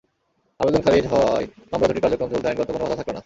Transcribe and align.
আবেদন 0.59 0.81
খারিজ 0.85 1.05
হওয়ায় 1.11 1.47
মামলা 1.71 1.87
দুটির 1.87 2.03
কার্যক্রম 2.03 2.29
চলতে 2.33 2.47
আইনগত 2.49 2.69
কোনো 2.71 2.83
বাধা 2.83 2.97
থাকল 2.99 3.11
না। 3.11 3.19